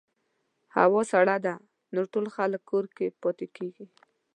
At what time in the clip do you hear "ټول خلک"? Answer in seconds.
2.11-2.61